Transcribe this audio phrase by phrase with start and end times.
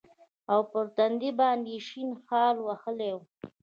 [0.51, 3.19] او پر تندي باندې يې شين خال وهلى و.